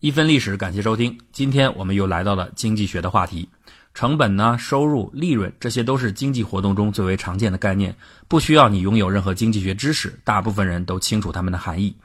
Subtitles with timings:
[0.00, 1.18] 一分历史，感谢收听。
[1.32, 3.48] 今天我们又来到了经济学的话题，
[3.94, 7.96] 成本呢、收入、利润，这些都是经济活动中最为常见的概念，
[8.28, 11.96] 不需要你拥有任何经济学知识，大部分人都清楚它们的含义。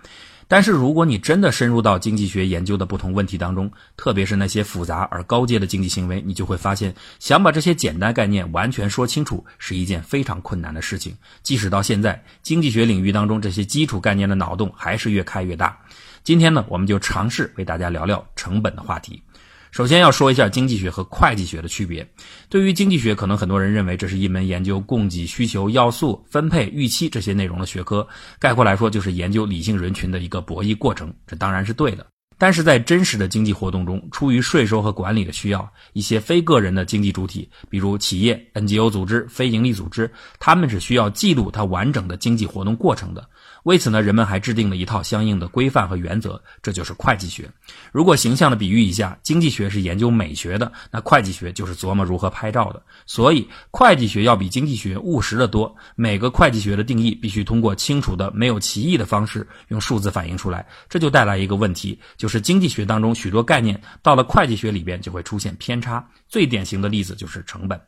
[0.54, 11.16] 但是，如果你真的深入到经济学研究的不同问题当中，特别是那些复杂而高阶的经济行为，你就会发现，想把这些简单概念完全说清楚是一件非常困难的事情。
[11.42, 15.80] 即使到现在，经济学领域当中这些基础概念的脑洞还是越开越大。
[16.22, 19.24] 今天呢，我们就尝试为大家聊聊成本的话题。
[19.72, 22.06] 首先要说一下经济学和会计学的区别。
[22.50, 28.06] 对于经济学，可能很多人认为这是一门研究供给、需求、要素、分配、预期这些内容的学科。
[28.38, 31.14] 概括来说，就是研究理性人群的一个博弈过程。
[31.26, 32.06] 这当然是对的。
[32.38, 43.30] 但是在真实的经济活动中，出于税收和管理的需要，一些非个人的经济主体，比如企业、NGO 组织、非营利组织，他们是需要记录它完整的经济活动过程的。
[43.64, 47.50] 为此呢，人们还制定了一套相应的规范和原则，这就是会计学。
[47.92, 52.82] 如果形象的比喻一下，经济学是研究美学的，那会计学就是琢磨如何拍照的。
[53.06, 55.74] 所以，会计学要比经济学务实的多。
[55.96, 60.66] 每个会计学的定义必须通过清楚的、没有歧义的方式，用数字反映出来。
[60.90, 66.04] 这就带来一个问题，就是经济学当中许多概念到了会计学里边就会出现偏差。
[66.28, 67.80] 最典型的例子就是成本。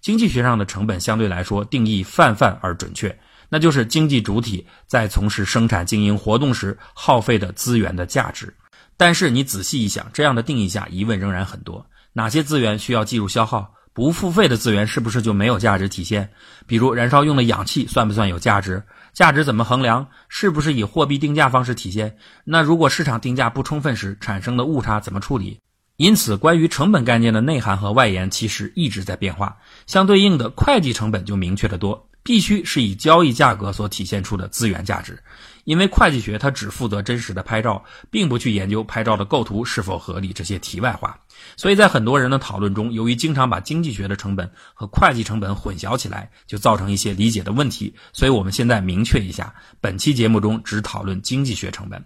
[0.00, 3.16] 经济学上的成本相对来说定义泛泛而准确。
[3.50, 8.54] 那就是经济主体在从事生产经营活动时耗费的资源的价值。
[8.96, 11.84] 但是你仔细一想，这样的定义下疑问仍然很多：
[12.14, 13.74] 哪些资源需要计入消耗？
[13.92, 16.30] 不付费的资源是不是就没有价值体现？
[16.66, 18.82] 比如燃烧用的氧气算不算有价值？
[19.12, 20.06] 价值怎么衡量？
[20.28, 22.16] 是不是以货币定价方式体现？
[22.44, 25.58] 那如果市场定价不充分时产生的误差怎么处理？
[25.96, 29.58] 因此，关于成本概念的内涵和外延其实一直在变化。
[29.86, 32.08] 相对应的，会计成本就明确得多。
[32.22, 35.18] 必须是以交易价格所体现出的资源价值，
[35.64, 41.18] 因为会计学它只负责真实的拍照，并不去研究拍照的构图是否合理这些题外话。
[41.56, 47.94] 所以在很多人的讨论中，由于经常把经济学的成本和会计成本混淆起来，就造成一些理解的问题。
[48.12, 52.04] 所以我们现在明确一下，本期节目中只讨论经济学成本。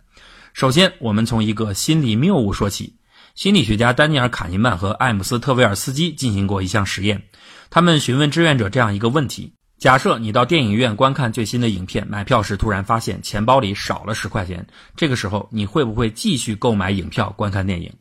[0.52, 2.94] 首先，我们从一个心理谬误说起。
[3.34, 7.20] 心理学家丹尼尔·卡尼曼和艾姆斯特维尔斯基进行过一项实验，
[7.68, 9.52] 他们询问志愿者这样一个问题。
[9.78, 17.92] 假设你到电影院观看最新的影片，买票时突然发现钱包里少了十块钱，这个时候你会不会继续购买影票观看电影？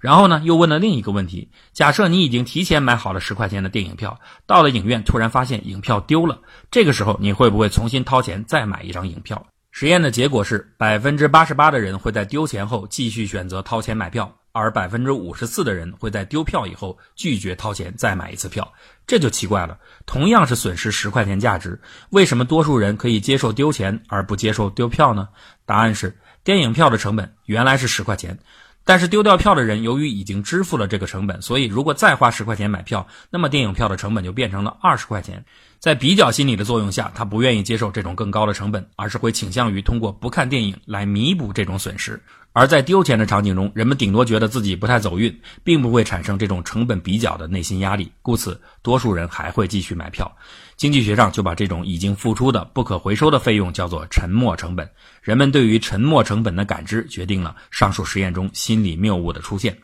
[0.00, 6.38] 然后呢，又问了另一个问题：假设你已经提前买好了十块钱的电影票，到了影院突然发现影票丢了，
[6.70, 9.46] 这个时候你会不会重新掏钱再买一张影票？
[9.70, 14.34] 实验的结果是，百分之八十八的人会在丢钱后继续选择掏钱买票。
[14.52, 18.72] 而百分之五十四的人会在丢票以后拒绝掏钱再买一次票，
[19.06, 19.78] 这就奇怪了。
[20.06, 21.80] 同样是损失十块钱价值，
[22.10, 25.28] 为什么多数人可以接受丢钱而不接受丢票呢？
[25.64, 28.38] 答案是，电影票的成本原来是十块钱，
[28.84, 35.44] 但是丢掉票的人由于已经支付了这个成本，所以如果再花十块钱买票，那么电影票的成本就变成了二十块钱。
[35.78, 42.22] 在比较心理的作用下，他不愿意接受这种更高的成本，而是会倾向于通过不看电影来弥补这种损失。
[42.52, 50.30] 而在丢钱的场景中，人们顶多觉得自己不太走运，并不会产生这种成本比较的内心压力，故此多数人还会继续买票。
[50.76, 54.88] 经济学上就把这种已经付出的不可回收的费用叫做沉没成本。
[55.22, 59.76] 人们对于沉没成本的感知，决定了上述实验中心理谬误的出现。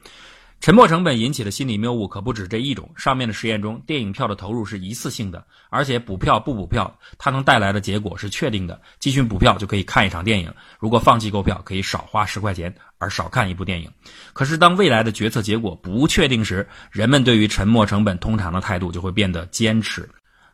[0.60, 2.90] 沉没成本引起的心理谬误可不止这一种。
[2.96, 8.80] 上面的实验中，电影票的投入是一次性的，而且补票不补票，它能带来的结果是确定的。
[8.98, 13.88] 继续补票就可以看一场电影，如果放弃购票，可以少花十块钱而少看一部电影。
[14.32, 20.08] 可是当未来的决策结果不确定时，人们对于沉没成本通常的态度就会变得坚持。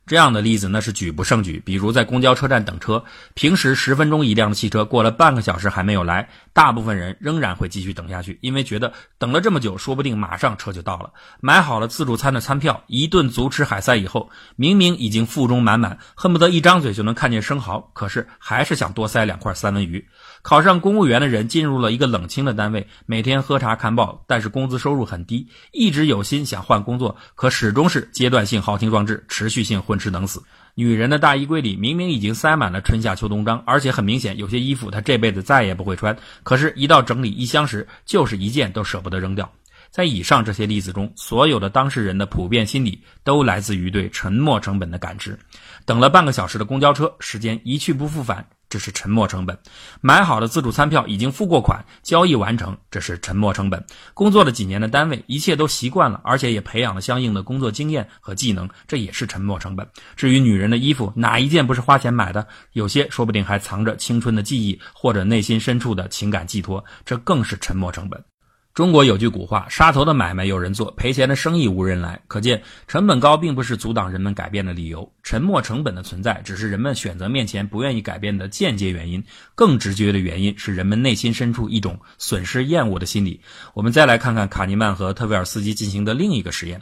[0.07, 1.63] 这样的例子那是举不胜举。
[1.65, 3.05] 比如在公交车站等车，
[3.35, 11.13] 平时十分钟一辆的汽车，过了半个小时还没有来，大部分人仍然会继续等下去，因为觉得等了这么久，说不定马上车就到了。
[11.41, 20.09] 买好了自助餐的餐票，一顿足吃海塞以后，明明已经腹中满满，恨不得一张嘴就能看见生蚝，可是还是想多塞两块三文鱼。
[20.43, 30.43] 考上公务员的人进入了一个冷清的单位，每天喝茶看报，但是工资收入很低，一直有心想换工作，可始终是阶段性豪情壮志，持续性混吃等死。
[30.75, 39.49] 女人的大衣柜里明明已经塞满了春夏秋冬装，而且很明显有些衣服她这辈子再也不会穿，可是，一到整理衣箱时，就是一件都舍不得扔掉。
[39.91, 45.39] 在以上这些例子中，所有的当事人的普遍心理都来自于对沉没成本的感知。
[45.85, 48.49] 等了半个小时的公交车，时间一去不复返。
[48.73, 49.59] 这是沉没成本，
[50.01, 53.85] 买好的自助餐票已经付过款，交易完成，这是沉没成本。
[54.15, 59.87] 工作了几年的单位，一切都习惯了，而且也培养了相应的工作经验和技能，这也是沉没成本。
[60.17, 62.47] 至于女人的衣服，哪一件不是花钱买的？
[62.73, 68.25] 有些说不定还藏着青春的记忆或者内心深处的情感寄托，这更是沉没成本。
[68.75, 75.13] 中国有句古话：“杀头的买卖有人做，赔钱的生意无人来。”可见，成本高并不是阻挡人们改变的理由。
[75.23, 79.23] 沉没成本的存在，只是人们选择面前不愿意改变的间接原因。
[79.55, 83.43] 更直接的原因是人们内心深处一种损失厌恶的心理。
[83.75, 86.81] 我们再来看看卡尼曼和特维尔斯基进行的另一个实验。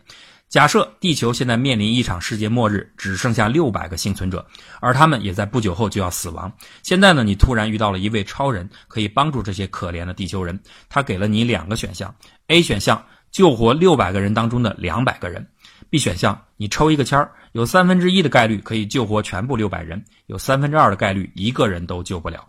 [0.50, 4.44] 假设地球现在面临一场世界末日，只剩下六百个幸存者，
[4.81, 6.52] 而他们也在不久后就要死亡。
[6.82, 10.58] 现在呢，你突然遇到了一位超人，可以帮助这些可怜的地球人。
[10.88, 12.12] 他给了你两个选项
[12.49, 13.00] ：A 选项
[13.31, 15.47] 救活六百个人当中的两百个人
[15.88, 22.44] ；B 选项你抽一个签儿，有三分之一的概率可以救活全部六百人，有三分之二的概率一个人都救不了。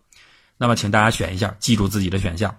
[0.57, 2.51] 那么，请大家选一下，记住自己的选项。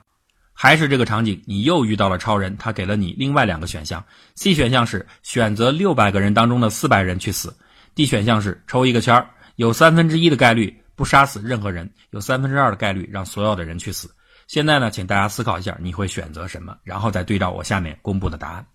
[0.52, 4.04] 还是这个场景，你又遇到了超人，他给了你另外两个选项。
[4.34, 7.54] C 选项是选择六百个人当中的四百人去死
[7.94, 14.10] ；D 选项是抽一个签儿，有三分之一的概率不杀死任何人，有三分之二的概率让所有的人去死。
[14.46, 16.76] 现在呢，请大家思考一下，你会选择什么？
[16.84, 18.66] 然后再对照我下面公布的答案。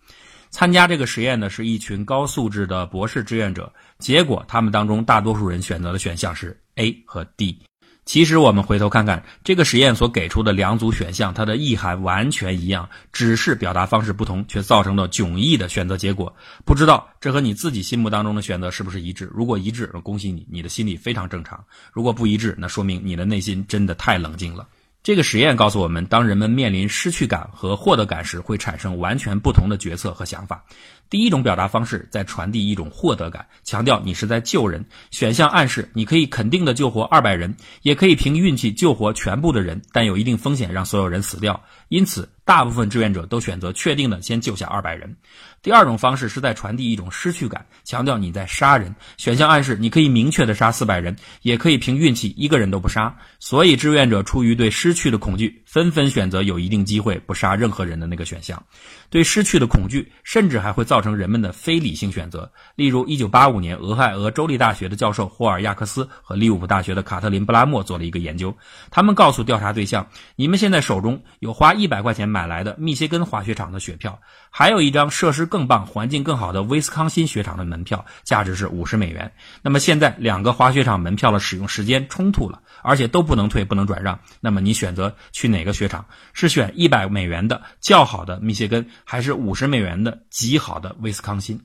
[0.49, 7.59] 参加这个实验的是一群高素质的博士志愿者，结果他们当中大多数人选择的选项是 A 和 D。
[8.07, 16.33] 其实我们回头看看这个实验所给出的两组选项，它的意涵完全一样，只是表达方式不同，却造成了迥异的选择结果。
[16.65, 19.29] 不知道这和你自己心目当中的选择是不是一致？
[19.35, 21.59] 如果一致，恭喜你，你的心理非常正常；
[21.91, 24.65] 如果不一致，那说明你的内心真的太冷静了。
[25.03, 30.61] 这个实验告诉我们，当人们面临失去感和获得感时，会产生完全不同的决策和想法。
[31.09, 34.83] 第一种表达方式在传递一种获得感，强调你是在救人。
[35.09, 41.63] 选项暗示你可以肯定的救活二百人，也可以凭运气救活全部的人，但有一定风险让所有人死掉。
[41.87, 45.13] 因此，大部分志愿者都选择确定的先救下二百人。
[45.61, 48.95] 第二种方式是在传递一种失去感，强调你在杀人。
[49.17, 53.13] 选项暗示你可以明确的杀四百人，也可以凭运气一个人都不杀。
[53.37, 58.63] 所以，志愿者出于对失去的恐惧，纷纷选择有一定机会不杀任何人的那个选项。
[59.09, 62.49] 对失去的恐惧，甚至还会造成人们的非理性选择。
[62.75, 68.55] 例如，1985年，俄亥俄州立大学的教授霍尔亚克斯和利物浦大学的卡特琳布拉莫做了一个研究。
[68.89, 70.07] 他们告诉调查对象
[70.37, 79.31] ：“你们现在手中有花一百块钱买买来的密歇根滑雪场的雪票，还有一张设施更棒、环境更好的威斯康辛雪场的门票，价值是五十美元。
[79.63, 84.19] 那么现在两个滑雪场门票的使用时间冲突了，而且都不能退、不能转让。
[84.39, 86.05] 那么你选择去哪个雪场？
[86.33, 91.59] 是选一百美元的较好的密歇根？”还是五十美元的极好的威斯康辛。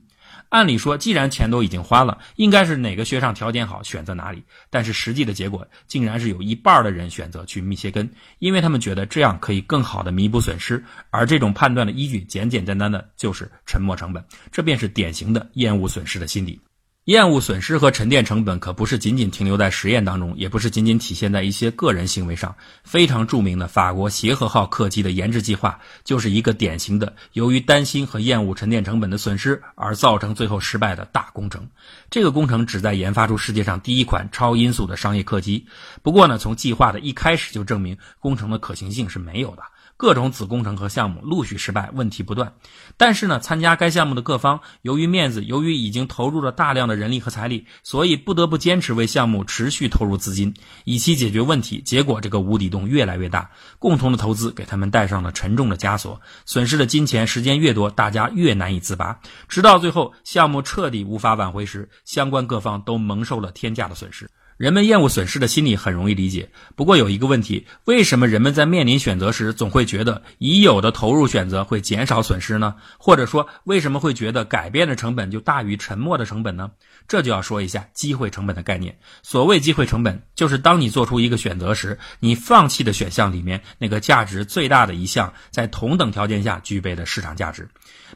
[0.53, 4.43] 按理说，既然钱都已经花了，应该是哪个学上条件好选择哪里。
[4.69, 8.07] 但是实际的结果竟然是有一半的人选择去密歇根，
[8.37, 10.83] 因为他们觉得这样可以更好的弥补损失。
[11.09, 16.61] 而这种判断的依据，简简单单的就是沉没成本，这便是典型的厌恶损失的心理。
[17.05, 22.55] 厌恶损失和沉淀成本可不是仅仅停留在实验当中，也不是仅仅体现在一些个人行为上。
[22.85, 31.67] 非常著名的法国协和号客机的研制计划，就是一个典型的由于担心和厌恶沉淀成本的损失而造成最后失败的大工程。
[32.09, 35.67] 这个工程旨在研发出世界上第一款超音速的商业客机。
[36.01, 39.63] 不过呢，从计划的一开始就证明工程的可行性是没有的。
[39.95, 42.53] 各种子工程和项目陆续失败，问题不断。
[42.97, 50.53] 但是呢，参加该项目的各方由于面子，由于已经投入了大量的人力和财力，所以不得不坚持为项目持续投入资金，
[50.83, 51.81] 以期解决问题。
[51.81, 53.49] 结果这个无底洞越来越大，
[53.79, 59.19] 共同的投资给他们带上了沉重的枷锁，损失的金钱、时间越多，大家越难以自拔。
[59.47, 64.29] 直到最后，项目彻底无法挽回时，相关各方都蒙受了天价的损失。
[64.63, 72.73] 人们厌恶损失的心理很容易理解，不过有一个问题：为什么人们在面临选择时总会觉得已有的投入选择会减少损失呢？
[72.97, 76.71] 或者说，为什么会觉得改变的成本就大于沉默的成本呢？
[77.09, 78.97] 这就要说一下机会成本的概念。
[79.21, 87.67] 所谓机会成本，就是当你做出一个选择时，你放弃的选项里面那个价值最大的一项，在同等条件下具备的市场价值。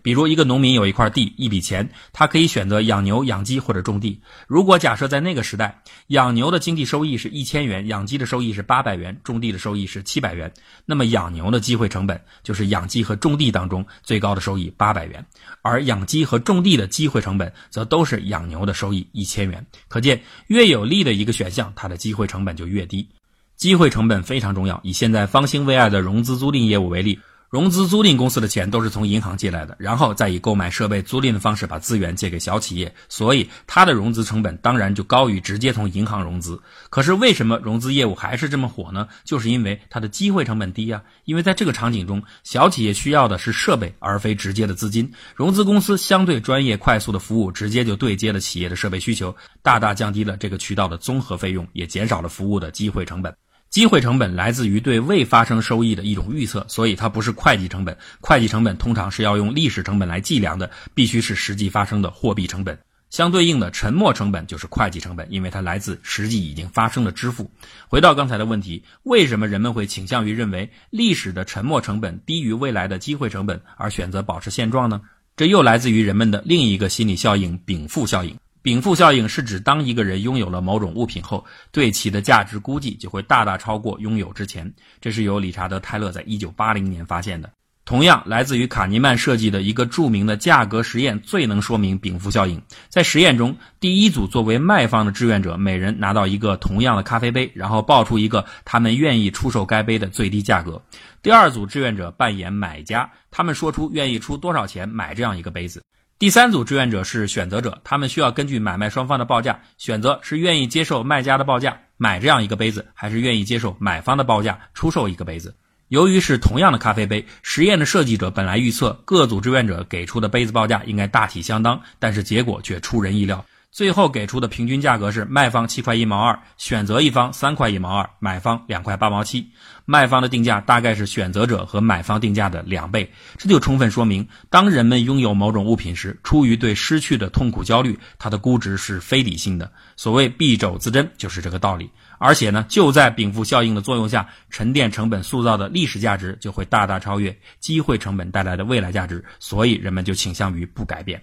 [0.02, 4.22] 比如，一个农民有一块地，一笔钱，他可以选择养牛、养鸡或者种地。
[4.48, 10.54] 如果假设在那个时代，养牛的经济收益是一千元，养鸡的收益是八百元，种地的收益是七百元，
[10.86, 15.26] 那么养牛的机会成本就是养鸡和种地当中最高的收益八百元，
[15.64, 19.66] 而养鸡和种地的机会成本则都是养牛的收益一千元。
[19.88, 23.10] 可见，越有利的一个选项，它的机会成本就越低。
[23.56, 24.80] 机会成本非常重要。
[24.84, 27.20] 以现在方兴未艾的融资租赁业务为例。
[27.50, 36.62] 融资租赁公司的钱都是从银行借来的，然后再以购买设备租赁的方式把资源借给小企业，所以它的融资成本当然就高于直接从银行融资。
[36.90, 39.08] 可是为什么融资业务还是这么火呢？
[39.24, 41.02] 就是因为它的机会成本低啊！
[41.24, 53.34] 因为在这个场景中，小企业需要的是设备而非直接的资金，融资公司相对专业、快速的服务，直接就对接了企业的设备需求，大大降低了这个渠道的综合费用，也减少了服务的机会成本。
[53.70, 57.96] 机会成本来自于对未发生收益的一种预测，所以它不是会计成本。
[58.22, 62.78] 会计成本通常是要用历史成本来计量的，必须是实际发生的货币成本。
[63.10, 67.50] 相对应的沉没成本就是会计成本，因为它来自实际已经发生的支付。
[67.88, 75.02] 回到刚才的问题，为什么人们会倾向于认为历史的沉没成本低于未来的机会成本，而选择保持现状呢？
[75.38, 78.36] 这又来自于人们的另一个心理效应——禀赋效应。
[78.68, 84.70] 禀赋效应是指当一个人拥有了某种物品后，对其的价值估计就会大大超过拥有之前。
[85.00, 87.50] 这是由理查德·泰勒在一九八零年发现的。
[87.86, 92.62] 同样来自于卡尼曼设计的一个著名的价格实验，最能说明禀赋效应。
[92.90, 100.82] 在实验中，第一组作为卖方的志愿者，每人拿到一个同样的咖啡杯，然后报出一个他们愿意出售该杯的最低价格。
[101.24, 105.82] 第二组志愿者扮演买家，他们说出愿意出多少钱买这样一个杯子。
[106.20, 115.56] 第三组志愿者是选择者，他们需要根据买卖双方的报价选择是愿意接受卖家的报价买这样一个杯子，还是愿意接受买方的报价出售一个杯子。
[115.90, 123.46] 由于是同样的咖啡杯，实验的设计者本来预测各组志愿者给出的杯子报价应该大体相当，但是结果却出人意料。
[123.70, 129.52] 最后给出的平均价格是卖方七块一毛二，选择一方三块一毛二，买方两块八毛七。
[129.86, 133.12] 卖方的定价大概是选择者和买方定价的两倍。
[133.38, 139.72] 这就充分说明，当人们拥有某种物品时，出于对失去的痛苦焦虑，它的估值是非理性的。
[139.96, 141.92] 所谓敝帚自珍，就是这个道理。
[142.18, 151.22] 而且呢，就在禀赋效应的作用下，沉淀成本塑造的历史价值就会大大超越机会成本带来的未来价值，所以人们就倾向于不改变。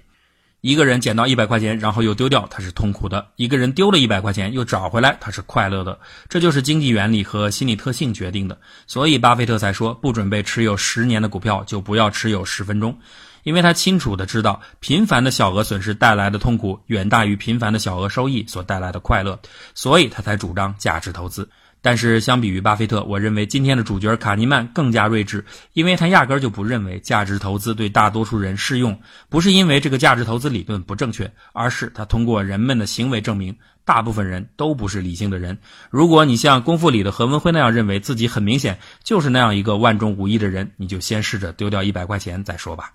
[0.64, 5.98] 一个人捡到一百块钱，然后又丢掉，他是痛苦的；一个人丢了一百块钱又找回来，他是快乐的。
[6.26, 8.58] 这就是经济原理和心理特性决定的。
[8.86, 12.98] 所以巴菲特才说，不准备持有十年的股票，就不要持有十分钟。
[13.44, 19.38] 因为他清楚的知道，频繁的小额损失带来的痛苦远大于频繁的小额收益所带来的快乐，
[19.74, 21.48] 所以他才主张价值投资。
[21.80, 28.98] 但是相比于巴菲特，我认为今天的主角卡尼曼更加睿智，因为他压根就不认为价值投资对大多数人适用，
[29.28, 35.58] 不是因为这个价值投资理论不正确，而是他通过人们的行为证明，大部分人都不是理性的人。
[35.90, 42.90] 如果你像《功夫》里的何文辉那样认为自己很明显就是那样一个万中无一的人，你就先试着丢掉一百块钱再说吧。